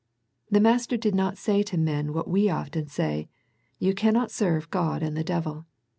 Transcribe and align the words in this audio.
The 0.49 0.59
Master 0.59 0.97
did 0.97 1.13
not 1.13 1.37
say 1.37 1.61
to 1.61 1.77
men 1.77 2.11
what 2.11 2.27
we 2.27 2.49
often 2.49 2.87
say," 2.87 3.29
Ye 3.77 3.93
cannot 3.93 4.31
serve 4.31 4.71
God 4.71 5.03
and 5.03 5.15
the 5.15 5.23
devil." 5.23 5.67